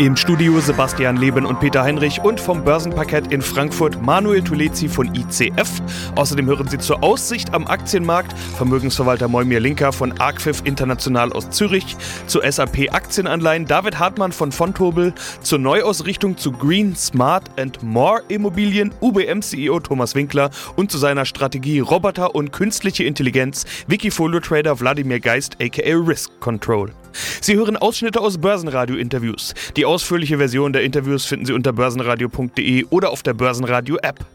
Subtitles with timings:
[0.00, 5.14] Im Studio Sebastian Leben und Peter Heinrich und vom Börsenparkett in Frankfurt Manuel Tulezi von
[5.14, 5.70] ICF.
[6.16, 11.96] Außerdem hören Sie zur Aussicht am Aktienmarkt Vermögensverwalter Moimir Linker von Arcfif International aus Zürich,
[12.26, 18.92] zu SAP Aktienanleihen David Hartmann von Fontobel, zur Neuausrichtung zu Green, Smart and More Immobilien
[19.00, 25.20] UBM CEO Thomas Winkler und zu seiner Strategie Roboter und künstliche Intelligenz Wikifolio Trader Wladimir
[25.20, 26.90] Geist aka Risk Control.
[27.40, 29.54] Sie hören Ausschnitte aus Börsenradio-Interviews.
[29.76, 34.26] Die ausführliche Version der Interviews finden Sie unter börsenradio.de oder auf der Börsenradio-App.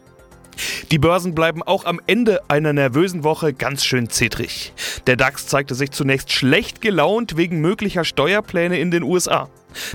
[0.91, 4.73] Die Börsen bleiben auch am Ende einer nervösen Woche ganz schön zittrig.
[5.07, 9.49] Der DAX zeigte sich zunächst schlecht gelaunt wegen möglicher Steuerpläne in den USA.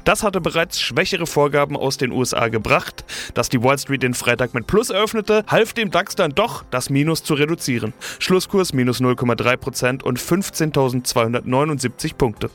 [0.05, 3.05] Das hatte bereits schwächere Vorgaben aus den USA gebracht.
[3.35, 6.91] Dass die Wall Street den Freitag mit Plus eröffnete, half dem DAX dann doch, das
[6.91, 7.93] Minus zu reduzieren.
[8.19, 12.51] Schlusskurs minus 0,3% und 15.279 Punkte.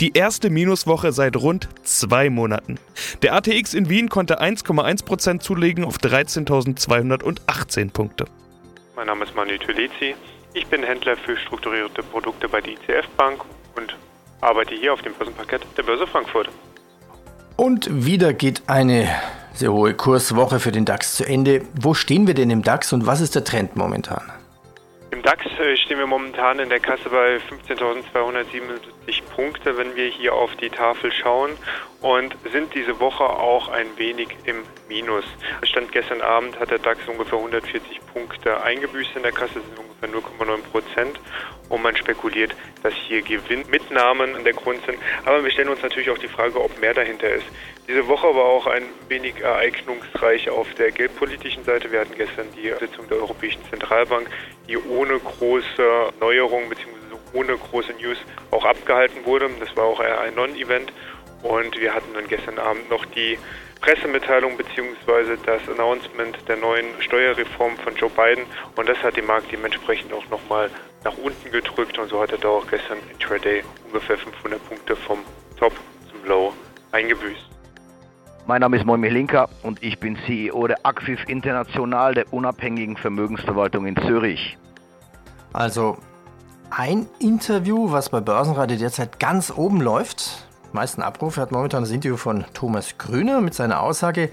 [0.00, 2.78] Die erste Minuswoche seit rund zwei Monaten.
[3.22, 8.26] Der ATX in Wien konnte 1,1% zulegen auf 13.218 Punkte.
[8.96, 10.14] Mein Name ist Manu Tulezi.
[10.52, 13.40] Ich bin Händler für strukturierte Produkte bei der ICF Bank
[13.76, 13.96] und
[14.40, 16.48] arbeite hier auf dem Börsenparkett der Börse Frankfurt.
[17.56, 19.08] Und wieder geht eine
[19.52, 21.62] sehr hohe Kurswoche für den DAX zu Ende.
[21.74, 24.22] Wo stehen wir denn im DAX und was ist der Trend momentan?
[25.24, 30.54] DAX äh, stehen wir momentan in der Kasse bei 15.277 Punkte, wenn wir hier auf
[30.56, 31.52] die Tafel schauen
[32.02, 35.24] und sind diese Woche auch ein wenig im Minus.
[35.62, 40.10] Stand gestern Abend hat der DAX ungefähr 140 Punkte eingebüßt in der Kasse, sind ungefähr
[40.10, 41.18] 0,9 Prozent
[41.70, 44.98] und man spekuliert, dass hier Gewinnmitnahmen an der Grund sind.
[45.24, 47.46] Aber wir stellen uns natürlich auch die Frage, ob mehr dahinter ist.
[47.86, 51.92] Diese Woche war auch ein wenig ereignungsreich auf der geldpolitischen Seite.
[51.92, 54.30] Wir hatten gestern die Sitzung der Europäischen Zentralbank,
[54.66, 56.88] die ohne große Neuerungen bzw.
[57.34, 58.16] ohne große News
[58.50, 59.50] auch abgehalten wurde.
[59.60, 60.94] Das war auch eher ein Non-Event.
[61.42, 63.38] Und wir hatten dann gestern Abend noch die
[63.82, 65.36] Pressemitteilung bzw.
[65.44, 68.46] das Announcement der neuen Steuerreform von Joe Biden
[68.76, 70.70] und das hat den Markt dementsprechend auch nochmal
[71.04, 75.18] nach unten gedrückt und so hat er da auch gestern Intraday ungefähr 500 Punkte vom
[75.58, 75.74] Top
[76.10, 76.54] zum Low
[76.92, 77.54] eingebüßt.
[78.46, 83.86] Mein Name ist Moimir Linker und ich bin CEO der Acquif International, der unabhängigen Vermögensverwaltung
[83.86, 84.58] in Zürich.
[85.54, 85.96] Also
[86.68, 92.18] ein Interview, was bei Börsenradio derzeit ganz oben läuft, meisten Abrufe hat momentan das Interview
[92.18, 94.28] von Thomas Grüner mit seiner Aussage,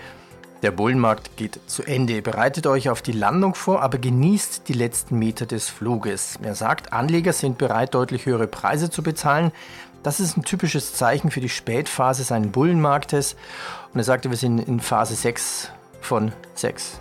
[0.61, 2.21] der Bullenmarkt geht zu Ende.
[2.21, 6.37] Bereitet euch auf die Landung vor, aber genießt die letzten Meter des Fluges.
[6.43, 9.51] Er sagt, Anleger sind bereit, deutlich höhere Preise zu bezahlen.
[10.03, 13.35] Das ist ein typisches Zeichen für die Spätphase seines Bullenmarktes.
[13.93, 16.99] Und er sagte, wir sind in Phase 6 von 6.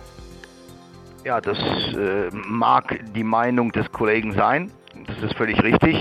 [1.23, 4.71] Ja, das äh, mag die Meinung des Kollegen sein.
[5.07, 5.97] Das ist völlig richtig.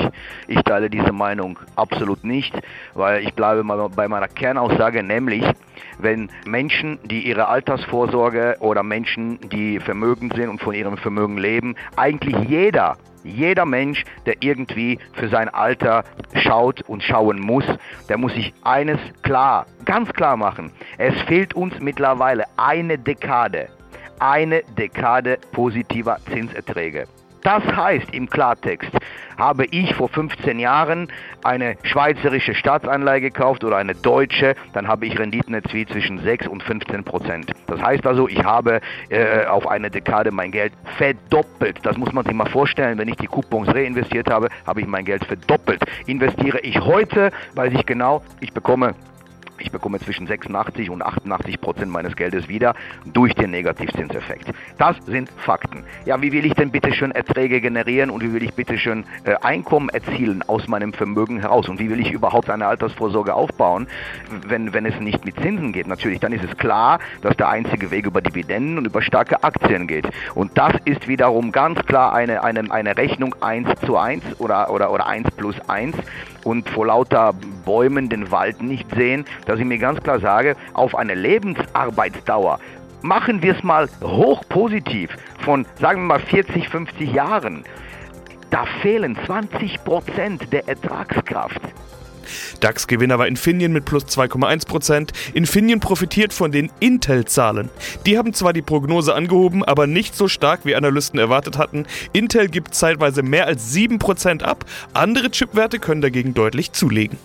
[0.48, 2.54] Ich teile diese Meinung absolut nicht,
[2.94, 5.44] weil ich bleibe mal bei meiner Kernaussage, nämlich
[5.98, 11.76] wenn Menschen, die ihre Altersvorsorge oder Menschen, die vermögend sind und von ihrem Vermögen leben,
[11.96, 17.64] eigentlich jeder jeder Mensch, der irgendwie für sein Alter schaut und schauen muss,
[18.08, 20.72] der muss sich eines klar, ganz klar machen.
[20.98, 23.68] Es fehlt uns mittlerweile eine Dekade.
[24.18, 27.06] Eine Dekade positiver Zinserträge.
[27.42, 28.90] Das heißt im Klartext,
[29.38, 31.08] habe ich vor 15 Jahren
[31.42, 36.62] eine schweizerische Staatsanleihe gekauft oder eine deutsche, dann habe ich Renditen erzielt zwischen 6 und
[36.62, 37.52] 15 Prozent.
[37.66, 41.78] Das heißt also, ich habe äh, auf eine Dekade mein Geld verdoppelt.
[41.82, 42.98] Das muss man sich mal vorstellen.
[42.98, 45.82] Wenn ich die Coupons reinvestiert habe, habe ich mein Geld verdoppelt.
[46.06, 48.94] Investiere ich heute, weiß ich genau, ich bekomme
[49.60, 52.74] ich bekomme zwischen 86 und 88 Prozent meines Geldes wieder
[53.12, 54.52] durch den Negativzinseffekt.
[54.78, 55.84] Das sind Fakten.
[56.04, 59.04] Ja, wie will ich denn bitte schön Erträge generieren und wie will ich bitte schön
[59.24, 63.86] äh, Einkommen erzielen aus meinem Vermögen heraus und wie will ich überhaupt eine Altersvorsorge aufbauen,
[64.46, 65.86] wenn, wenn es nicht mit Zinsen geht?
[65.86, 69.86] Natürlich, dann ist es klar, dass der einzige Weg über Dividenden und über starke Aktien
[69.86, 70.08] geht.
[70.34, 74.92] Und das ist wiederum ganz klar eine, eine, eine Rechnung 1 zu 1 oder, oder,
[74.92, 75.96] oder 1 plus 1
[76.44, 77.34] und vor lauter
[77.64, 82.58] Bäumen den Wald nicht sehen, dass ich mir ganz klar sage, auf eine Lebensarbeitsdauer
[83.02, 85.10] machen wir es mal hoch positiv
[85.40, 87.64] von, sagen wir mal, 40, 50 Jahren.
[88.50, 91.60] Da fehlen 20 Prozent der Ertragskraft.
[92.60, 95.10] DAX-Gewinner war Infineon mit plus 2,1%.
[95.34, 97.70] Infineon profitiert von den Intel-Zahlen.
[98.06, 101.86] Die haben zwar die Prognose angehoben, aber nicht so stark, wie Analysten erwartet hatten.
[102.12, 107.18] Intel gibt zeitweise mehr als 7% ab, andere Chipwerte können dagegen deutlich zulegen.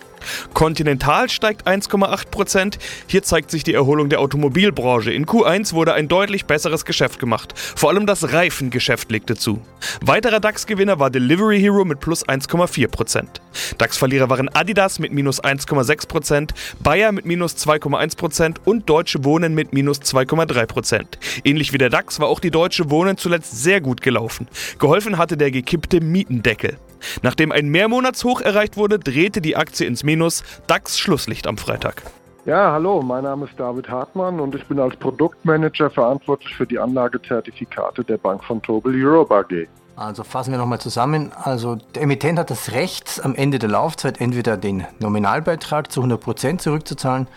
[0.54, 2.78] Continental steigt 1,8%.
[3.08, 5.12] Hier zeigt sich die Erholung der Automobilbranche.
[5.12, 7.54] In Q1 wurde ein deutlich besseres Geschäft gemacht.
[7.56, 9.62] Vor allem das Reifengeschäft legte zu.
[10.02, 13.26] Weiterer DAX-Gewinner war Delivery Hero mit plus 1,4%.
[13.78, 16.52] DAX-Verlierer waren Adidas mit minus 1,6%,
[16.82, 21.06] Bayer mit minus 2,1% und Deutsche Wohnen mit minus 2,3%.
[21.44, 24.48] Ähnlich wie der DAX war auch die Deutsche Wohnen zuletzt sehr gut gelaufen.
[24.80, 26.78] Geholfen hatte der gekippte Mietendeckel.
[27.22, 30.44] Nachdem ein Mehrmonatshoch erreicht wurde, drehte die Aktie ins Minus.
[30.68, 32.04] DAX Schlusslicht am Freitag.
[32.46, 36.78] Ja, hallo, mein Name ist David Hartmann und ich bin als Produktmanager verantwortlich für die
[36.78, 39.68] Anlagezertifikate der Bank von Tobel Europe AG.
[39.96, 41.32] Also fassen wir nochmal zusammen.
[41.34, 46.60] Also der Emittent hat das Recht, am Ende der Laufzeit entweder den Nominalbeitrag zu 100%
[46.60, 47.28] zurückzuzahlen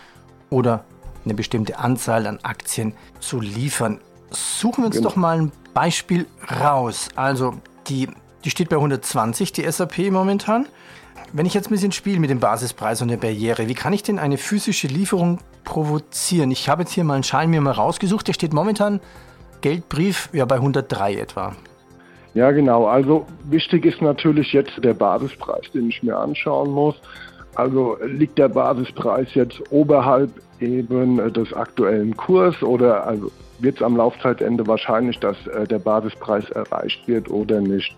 [0.49, 0.83] oder
[1.25, 4.01] eine bestimmte Anzahl an Aktien zu liefern.
[4.29, 5.09] Suchen wir uns genau.
[5.09, 6.27] doch mal ein Beispiel
[6.61, 7.09] raus.
[7.15, 7.55] Also
[7.87, 8.09] die
[8.45, 10.65] die steht bei 120, die SAP momentan.
[11.33, 14.03] Wenn ich jetzt ein bisschen spiele mit dem Basispreis und der Barriere, wie kann ich
[14.03, 16.49] denn eine physische Lieferung provozieren?
[16.51, 18.99] Ich habe jetzt hier mal einen Schein mir mal rausgesucht, der steht momentan
[19.61, 21.55] Geldbrief ja bei 103 etwa.
[22.33, 22.87] Ja, genau.
[22.87, 26.95] Also wichtig ist natürlich jetzt der Basispreis, den ich mir anschauen muss.
[27.55, 30.31] Also liegt der Basispreis jetzt oberhalb
[30.61, 36.49] eben des aktuellen Kurs oder also wird es am Laufzeitende wahrscheinlich, dass äh, der Basispreis
[36.51, 37.93] erreicht wird oder nicht.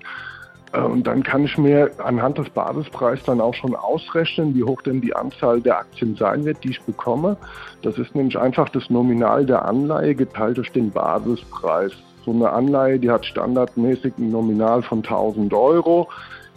[0.73, 4.81] Äh, und dann kann ich mir anhand des Basispreises dann auch schon ausrechnen, wie hoch
[4.81, 7.37] denn die Anzahl der Aktien sein wird, die ich bekomme.
[7.81, 11.93] Das ist nämlich einfach das Nominal der Anleihe geteilt durch den Basispreis.
[12.25, 16.07] So eine Anleihe, die hat standardmäßig ein Nominal von 1000 Euro.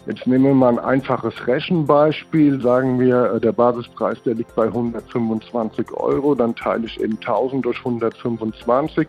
[0.05, 2.61] Jetzt nehmen wir mal ein einfaches Rechenbeispiel.
[2.61, 6.35] Sagen wir, äh, der Basispreis, der liegt bei 125 Euro.
[6.35, 9.07] Dann teile ich eben 1000 durch 125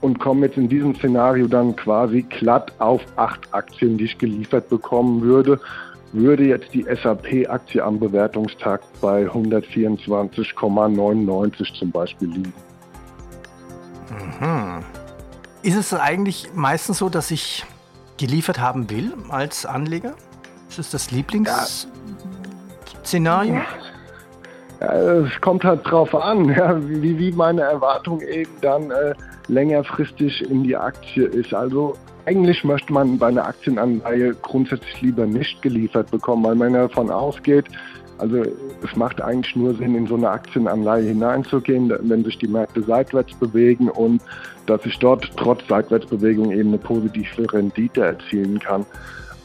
[0.00, 4.68] und komme jetzt in diesem Szenario dann quasi glatt auf acht Aktien, die ich geliefert
[4.68, 5.58] bekommen würde,
[6.12, 12.52] würde jetzt die SAP-Aktie am Bewertungstag bei 124,99 zum Beispiel liegen.
[14.40, 14.84] Mhm.
[15.62, 17.64] Ist es eigentlich meistens so, dass ich
[18.16, 20.14] geliefert haben will als Anleger?
[20.68, 23.54] Ist es das Lieblingsszenario?
[23.54, 23.64] Ja.
[24.80, 29.14] Ja, es kommt halt drauf an, ja, wie, wie meine Erwartung eben dann äh,
[29.48, 31.52] längerfristig in die Aktie ist.
[31.52, 31.94] Also
[32.26, 37.64] eigentlich möchte man bei einer Aktienanleihe grundsätzlich lieber nicht geliefert bekommen, weil man davon ausgeht,
[38.18, 42.82] also es macht eigentlich nur Sinn, in so eine Aktienanleihe hineinzugehen, wenn sich die Märkte
[42.82, 44.20] seitwärts bewegen und
[44.66, 48.84] dass ich dort trotz Seitwärtsbewegung eben eine positive Rendite erzielen kann.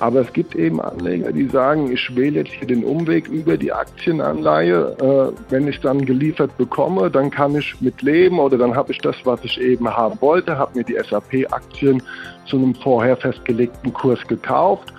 [0.04, 3.72] Aber es gibt eben Anleger, die sagen, ich wähle jetzt hier den Umweg über die
[3.72, 4.98] Aktienanleihe.
[5.00, 8.98] Äh, wenn ich dann geliefert bekomme, dann kann ich mit leben oder dann habe ich
[8.98, 12.04] das, was ich eben haben wollte, habe mir die SAP-Aktien
[12.48, 14.94] zu einem vorher festgelegten Kurs gekauft.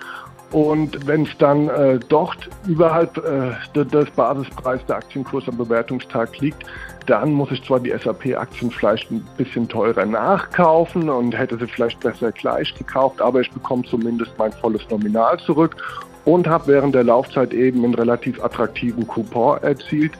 [0.51, 6.63] Und wenn es dann äh, dort überhalb äh, des Basispreises der Aktienkurs am Bewertungstag liegt,
[7.07, 11.99] dann muss ich zwar die SAP-Aktien vielleicht ein bisschen teurer nachkaufen und hätte sie vielleicht
[11.99, 15.75] besser gleich gekauft, aber ich bekomme zumindest mein volles Nominal zurück
[16.25, 20.13] und habe während der Laufzeit eben einen relativ attraktiven Coupon erzielt,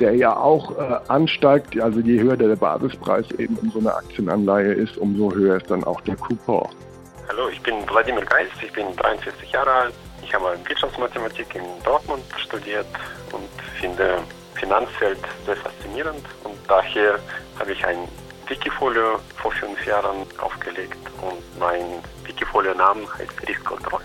[0.00, 1.80] der ja auch äh, ansteigt.
[1.80, 5.84] Also je höher der Basispreis eben in so einer Aktienanleihe ist, umso höher ist dann
[5.84, 6.68] auch der Coupon.
[7.28, 9.94] Hallo, ich bin Wladimir Geist, ich bin 43 Jahre alt.
[10.22, 12.86] Ich habe Wirtschaftsmathematik in Dortmund studiert
[13.32, 13.48] und
[13.80, 14.18] finde
[14.54, 17.18] Finanzfeld sehr faszinierend und daher
[17.58, 18.08] habe ich ein
[18.46, 24.02] Wikifolio vor fünf Jahren aufgelegt und mein Wikifolio-Name heißt Riskkontroll.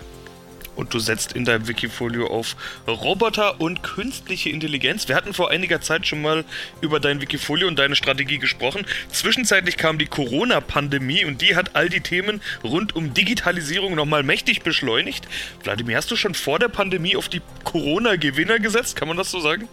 [0.80, 2.56] Und du setzt in deinem Wikifolio auf
[2.88, 5.08] Roboter und künstliche Intelligenz.
[5.08, 6.42] Wir hatten vor einiger Zeit schon mal
[6.80, 8.86] über dein Wikifolio und deine Strategie gesprochen.
[9.10, 14.62] Zwischenzeitlich kam die Corona-Pandemie und die hat all die Themen rund um Digitalisierung nochmal mächtig
[14.62, 15.28] beschleunigt.
[15.62, 18.96] Wladimir, hast du schon vor der Pandemie auf die Corona-Gewinner gesetzt?
[18.96, 19.68] Kann man das so sagen?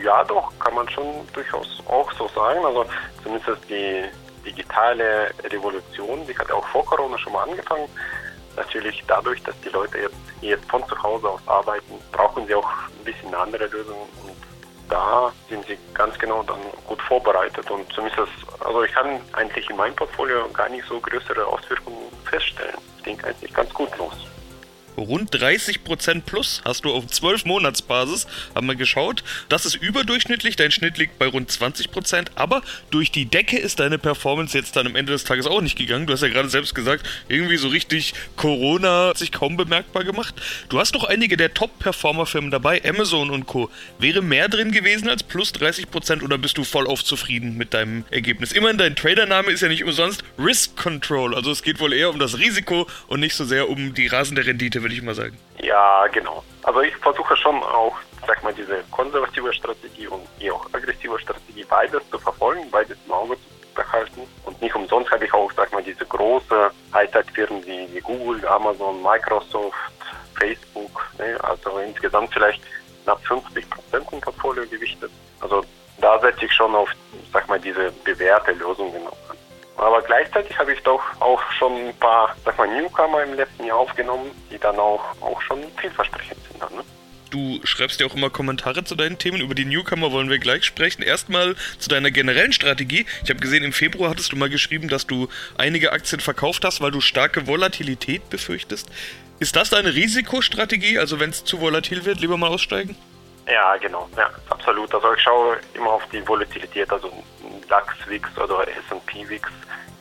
[0.00, 2.64] Ja, doch, kann man schon durchaus auch so sagen.
[2.64, 2.86] Also
[3.24, 4.04] zumindest die
[4.48, 7.88] digitale Revolution, die hat auch vor Corona schon mal angefangen.
[8.56, 12.68] Natürlich dadurch, dass die Leute jetzt, jetzt von zu Hause aus arbeiten, brauchen sie auch
[12.68, 14.36] ein bisschen andere Lösung und
[14.88, 18.30] da sind sie ganz genau dann gut vorbereitet und zumindest,
[18.60, 22.76] also ich kann eigentlich in meinem Portfolio gar nicht so größere Auswirkungen feststellen.
[22.98, 24.31] Es ging eigentlich ganz gut los.
[24.96, 29.24] Rund 30% plus hast du auf 12 Monatsbasis, haben wir geschaut.
[29.48, 33.98] Das ist überdurchschnittlich, dein Schnitt liegt bei rund 20%, aber durch die Decke ist deine
[33.98, 36.06] Performance jetzt dann am Ende des Tages auch nicht gegangen.
[36.06, 40.34] Du hast ja gerade selbst gesagt, irgendwie so richtig Corona hat sich kaum bemerkbar gemacht.
[40.68, 43.70] Du hast doch einige der Top-Performer-Firmen dabei, Amazon und Co.
[43.98, 48.04] Wäre mehr drin gewesen als plus 30% oder bist du voll auf zufrieden mit deinem
[48.10, 48.52] Ergebnis?
[48.52, 52.18] Immerhin, dein Tradername ist ja nicht umsonst Risk Control, also es geht wohl eher um
[52.18, 55.38] das Risiko und nicht so sehr um die rasende Rendite, würde ich mal sagen.
[55.58, 56.42] Ja, genau.
[56.62, 57.96] Also ich versuche schon auch,
[58.26, 63.12] sag mal, diese konservative Strategie und die auch aggressive Strategie beides zu verfolgen, beides im
[63.12, 64.22] Auge zu behalten.
[64.44, 69.76] Und nicht umsonst habe ich auch, sag mal, diese große Hightech-Firmen wie, Google, Amazon, Microsoft,
[70.38, 71.38] Facebook, ne?
[71.42, 72.62] also insgesamt vielleicht
[73.04, 75.10] knapp 50 Prozent im Portfolio gewichtet.
[75.40, 75.64] Also
[76.00, 76.90] da setze ich schon auf,
[77.32, 79.31] sag mal, diese bewährte Lösungen an.
[79.76, 83.78] Aber gleichzeitig habe ich doch auch schon ein paar, sag mal, Newcomer im letzten Jahr
[83.78, 86.62] aufgenommen, die dann auch, auch schon vielversprechend sind.
[86.62, 86.84] Dann, ne?
[87.30, 89.40] Du schreibst ja auch immer Kommentare zu deinen Themen.
[89.40, 91.02] Über die Newcomer wollen wir gleich sprechen.
[91.02, 93.06] Erstmal zu deiner generellen Strategie.
[93.24, 96.82] Ich habe gesehen, im Februar hattest du mal geschrieben, dass du einige Aktien verkauft hast,
[96.82, 98.90] weil du starke Volatilität befürchtest.
[99.40, 100.98] Ist das deine Risikostrategie?
[100.98, 102.96] Also wenn es zu volatil wird, lieber mal aussteigen?
[103.46, 104.08] Ja, genau.
[104.16, 104.94] Ja, absolut.
[104.94, 107.10] Also ich schaue immer auf die Volatilität, also
[107.68, 109.48] DAX, WIX oder S&P WIX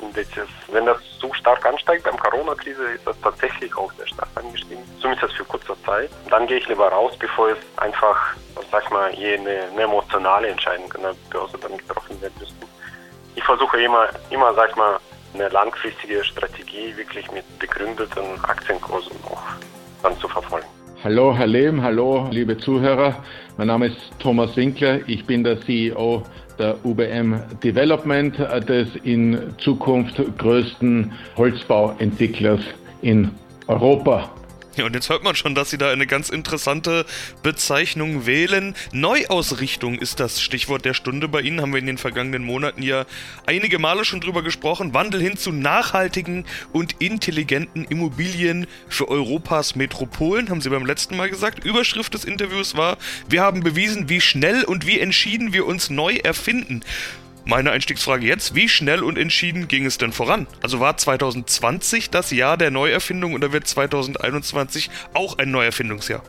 [0.01, 0.49] Indizes.
[0.71, 5.33] Wenn das zu stark ansteigt, beim Corona-Krise ist das tatsächlich auch sehr stark angestiegen, zumindest
[5.35, 6.09] für kurze Zeit.
[6.29, 8.35] Dann gehe ich lieber raus, bevor es einfach,
[8.71, 12.65] sag mal, eine, eine emotionale Entscheidung an der Börse dann getroffen werden müsste.
[13.35, 14.97] Ich versuche immer, immer, sag mal,
[15.33, 19.41] eine langfristige Strategie wirklich mit begründeten Aktienkursen auch
[20.03, 20.67] dann zu verfolgen.
[21.03, 23.23] Hallo, Herr Lehm, hallo, liebe Zuhörer.
[23.57, 24.99] Mein Name ist Thomas Winkler.
[25.07, 26.23] Ich bin der CEO
[26.61, 28.37] der UBM Development,
[28.69, 32.61] des in Zukunft größten Holzbauentwicklers
[33.01, 33.31] in
[33.67, 34.29] Europa.
[34.77, 37.05] Ja, und jetzt hört man schon, dass Sie da eine ganz interessante
[37.43, 38.73] Bezeichnung wählen.
[38.93, 41.59] Neuausrichtung ist das Stichwort der Stunde bei Ihnen.
[41.59, 43.05] Haben wir in den vergangenen Monaten ja
[43.45, 44.93] einige Male schon drüber gesprochen.
[44.93, 51.29] Wandel hin zu nachhaltigen und intelligenten Immobilien für Europas Metropolen, haben Sie beim letzten Mal
[51.29, 51.65] gesagt.
[51.65, 52.97] Überschrift des Interviews war,
[53.27, 56.81] wir haben bewiesen, wie schnell und wie entschieden wir uns neu erfinden.
[57.45, 60.45] Meine Einstiegsfrage jetzt, wie schnell und entschieden ging es denn voran?
[60.61, 66.23] Also war 2020 das Jahr der Neuerfindung oder wird 2021 auch ein Neuerfindungsjahr?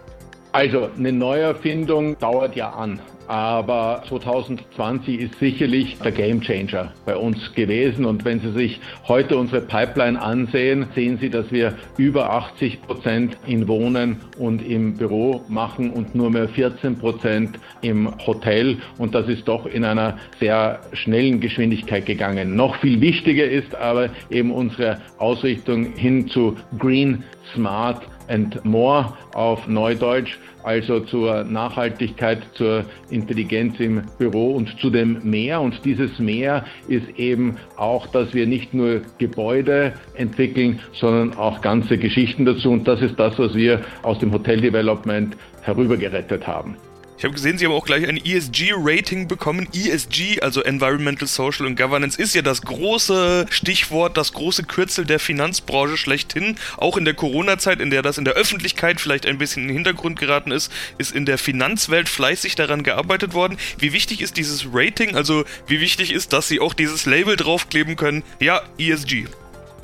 [0.53, 3.01] Also eine Neuerfindung dauert ja an.
[3.27, 8.05] Aber 2020 ist sicherlich der Gamechanger bei uns gewesen.
[8.05, 13.39] Und wenn Sie sich heute unsere Pipeline ansehen, sehen Sie, dass wir über 80 Prozent
[13.47, 18.77] in Wohnen und im Büro machen und nur mehr 14 Prozent im Hotel.
[18.99, 22.55] Und das ist doch in einer sehr schnellen Geschwindigkeit gegangen.
[22.55, 29.67] Noch viel wichtiger ist aber eben unsere Ausrichtung hin zu Green, Smart and More auf
[29.67, 35.61] Neudeutsch also zur Nachhaltigkeit, zur Intelligenz im Büro und zu dem Mehr.
[35.61, 41.99] Und dieses Mehr ist eben auch, dass wir nicht nur Gebäude entwickeln, sondern auch ganze
[41.99, 42.71] Geschichten dazu.
[42.71, 46.77] Und das ist das, was wir aus dem Hotel Development herübergerettet haben.
[47.19, 49.69] Ich habe gesehen, Sie haben auch gleich ein ESG-Rating bekommen.
[49.73, 55.21] ESG, also Environmental, Social und Governance, ist ja das große Stichwort, das große Kürzel der
[55.21, 56.57] Finanzbranche schlechthin.
[56.79, 59.75] Auch in der Corona-Zeit, in der das in der Öffentlichkeit vielleicht ein bisschen in den
[59.75, 63.57] Hintergrund geraten ist, ist in der Finanzwelt fleißig daran gearbeitet worden.
[63.79, 65.15] Wie wichtig ist dieses Rating?
[65.15, 68.25] Also wie wichtig ist, dass Sie auch dieses Label draufkleben können?
[68.41, 69.27] Ja, ESG.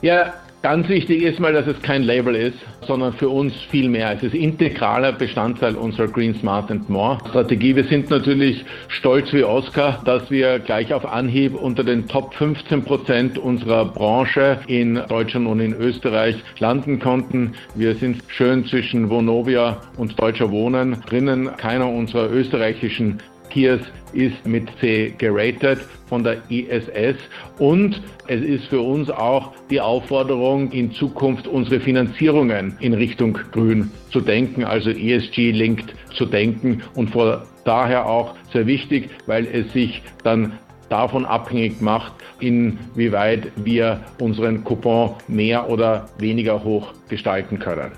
[0.02, 4.14] Ja, Ganz wichtig ist mal, dass es kein Label ist, sondern für uns viel mehr.
[4.14, 7.76] Es ist integraler Bestandteil unserer Green Smart and More Strategie.
[7.76, 12.82] Wir sind natürlich stolz wie Oscar, dass wir gleich auf Anhieb unter den Top 15
[12.82, 17.52] Prozent unserer Branche in Deutschland und in Österreich landen konnten.
[17.76, 21.56] Wir sind schön zwischen Vonovia und Deutscher Wohnen drinnen.
[21.56, 23.80] Keiner unserer österreichischen Peers
[24.12, 27.16] ist mit C geratet von der ISS
[27.58, 33.90] und es ist für uns auch die Aufforderung, in Zukunft unsere Finanzierungen in Richtung Grün
[34.10, 40.02] zu denken, also ESG-linked zu denken und vor daher auch sehr wichtig, weil es sich
[40.24, 47.92] dann davon abhängig macht, inwieweit wir unseren Coupon mehr oder weniger hoch gestalten können.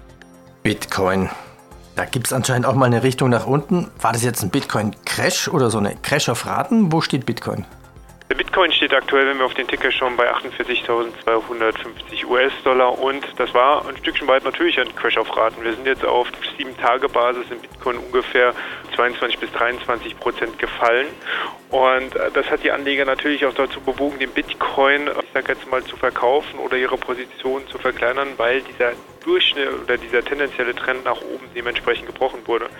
[0.62, 1.28] Bitcoin.
[1.96, 3.88] Da gibt es anscheinend auch mal eine Richtung nach unten.
[4.00, 6.92] War das jetzt ein Bitcoin-Crash oder so eine Crash auf Raten?
[6.92, 7.64] Wo steht Bitcoin?
[8.36, 13.88] Bitcoin steht aktuell, wenn wir auf den Ticker schauen, bei 48.250 US-Dollar und das war
[13.88, 15.64] ein Stückchen weit natürlich ein Crash auf Raten.
[15.64, 18.54] Wir sind jetzt auf 7-Tage-Basis in Bitcoin ungefähr
[18.94, 21.08] 22 bis 23 Prozent gefallen
[21.70, 25.68] und äh, das hat die Anleger natürlich auch dazu bewogen, den Bitcoin, ich sage jetzt
[25.68, 28.92] mal, zu verkaufen oder ihre Position zu verkleinern, weil dieser
[29.24, 32.70] Durchschnitt oder dieser tendenzielle Trend nach oben dementsprechend gebrochen wurde.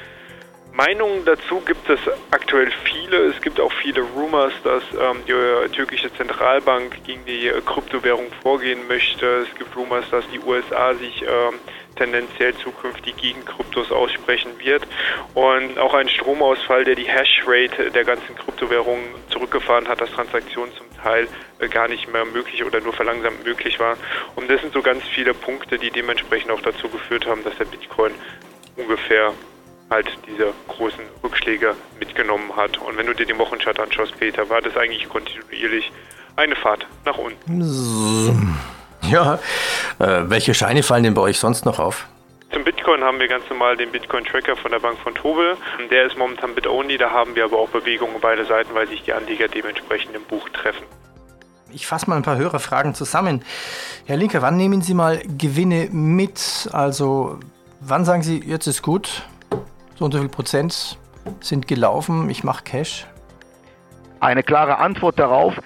[0.73, 1.99] Meinungen dazu gibt es
[2.31, 3.27] aktuell viele.
[3.27, 8.87] Es gibt auch viele Rumors, dass ähm, die türkische Zentralbank gegen die äh, Kryptowährung vorgehen
[8.87, 9.47] möchte.
[9.50, 11.59] Es gibt Rumors, dass die USA sich ähm,
[11.97, 14.87] tendenziell zukünftig gegen Kryptos aussprechen wird.
[15.35, 20.87] Und auch ein Stromausfall, der die Hashrate der ganzen Kryptowährungen zurückgefahren hat, dass Transaktionen zum
[21.03, 21.27] Teil
[21.59, 23.99] äh, gar nicht mehr möglich oder nur verlangsamt möglich waren.
[24.37, 27.65] Und das sind so ganz viele Punkte, die dementsprechend auch dazu geführt haben, dass der
[27.65, 28.12] Bitcoin
[28.77, 29.35] ungefähr
[29.91, 32.79] halt diese großen Rückschläge mitgenommen hat.
[32.79, 35.91] Und wenn du dir den Wochenchart anschaust, Peter, war das eigentlich kontinuierlich
[36.37, 38.57] eine Fahrt nach unten.
[39.03, 39.35] Ja,
[39.99, 42.07] äh, welche Scheine fallen denn bei euch sonst noch auf?
[42.53, 45.57] Zum Bitcoin haben wir ganz normal den Bitcoin-Tracker von der Bank von Tobel.
[45.91, 49.13] Der ist momentan Bit-Only, da haben wir aber auch Bewegungen beide Seiten, weil sich die
[49.13, 50.85] Anleger dementsprechend im Buch treffen.
[51.73, 53.45] Ich fasse mal ein paar Hörerfragen zusammen.
[54.07, 56.69] Herr Linker, wann nehmen Sie mal Gewinne mit?
[56.73, 57.39] Also,
[57.81, 59.23] wann sagen Sie, jetzt ist gut?
[60.00, 60.99] So und so viel Prozent
[61.40, 63.07] sind gelaufen, ich mache Cash?
[64.21, 65.61] Eine klare Antwort darauf.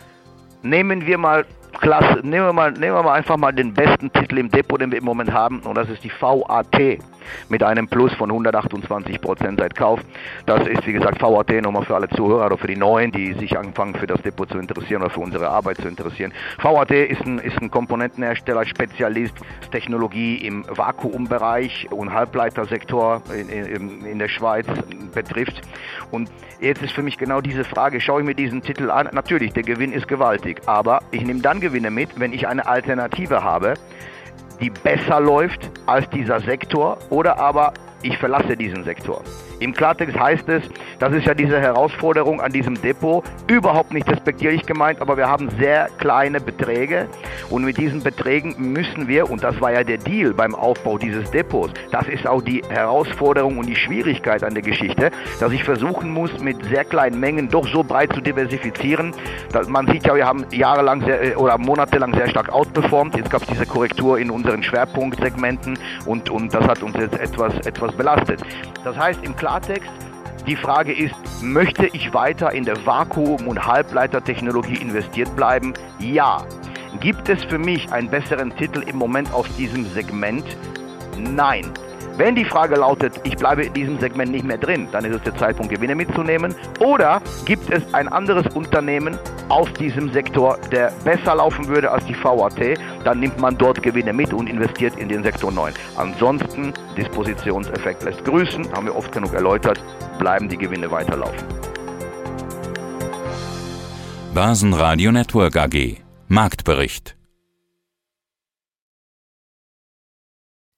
[0.63, 1.47] Nehmen wir mal
[1.79, 4.91] Klasse, nehmen wir mal, nehmen wir mal einfach mal den besten Titel im Depot, den
[4.91, 6.99] wir im Moment haben, und das ist die VAT
[7.49, 10.01] mit einem Plus von 128 Prozent seit Kauf.
[10.47, 13.57] Das ist, wie gesagt, VAT nochmal für alle Zuhörer oder für die Neuen, die sich
[13.59, 16.33] anfangen für das Depot zu interessieren oder für unsere Arbeit zu interessieren.
[16.61, 19.35] VAT ist ein, ist ein Komponentenhersteller, Spezialist,
[19.71, 24.67] Technologie im Vakuumbereich und Halbleitersektor in, in, in der Schweiz
[25.15, 25.61] betrifft.
[26.11, 29.53] Und jetzt ist für mich genau diese Frage, schaue ich mir diesen Titel an, natürlich,
[29.53, 33.75] der Gewinn ist gewaltig, aber ich nehme dann Gewinne mit, wenn ich eine Alternative habe,
[34.61, 39.23] die besser läuft als dieser Sektor oder aber ich verlasse diesen Sektor.
[39.61, 40.63] Im Klartext heißt es,
[40.99, 45.49] das ist ja diese Herausforderung an diesem Depot, überhaupt nicht respektierlich gemeint, aber wir haben
[45.59, 47.09] sehr kleine Beträge
[47.51, 51.31] und mit diesen Beträgen müssen wir, und das war ja der Deal beim Aufbau dieses
[51.31, 56.11] Depots, das ist auch die Herausforderung und die Schwierigkeit an der Geschichte, dass ich versuchen
[56.11, 59.13] muss, mit sehr kleinen Mengen doch so breit zu diversifizieren.
[59.69, 63.17] Man sieht ja, wir haben jahrelang sehr, äh, oder monatelang sehr stark outperformt.
[63.17, 67.55] Jetzt gab es diese Korrektur in unseren Schwerpunktsegmenten und, und das hat uns jetzt etwas,
[67.67, 68.41] etwas belastet.
[68.85, 69.54] Das heißt im Klartext,
[70.47, 75.75] die Frage ist, möchte ich weiter in der Vakuum- und Halbleitertechnologie investiert bleiben?
[76.01, 76.45] Ja.
[77.01, 80.45] Gibt es für mich einen besseren Titel im Moment aus diesem Segment?
[81.19, 81.73] Nein.
[82.17, 85.23] Wenn die Frage lautet, ich bleibe in diesem Segment nicht mehr drin, dann ist es
[85.23, 86.55] der Zeitpunkt, Gewinne mitzunehmen.
[86.81, 92.17] Oder gibt es ein anderes Unternehmen aus diesem Sektor, der besser laufen würde als die
[92.23, 95.75] VAT, dann nimmt man dort Gewinne mit und investiert in den Sektor 9.
[95.97, 99.83] Ansonsten, Dispositionseffekt lässt grüßen, haben wir oft genug erläutert,
[100.19, 101.47] bleiben die Gewinne weiterlaufen.
[104.35, 107.17] Börsenradio Network AG Marktbericht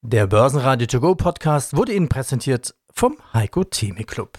[0.02, 4.38] Der Börsenradio To Go Podcast wurde Ihnen präsentiert vom Heiko Theme Club.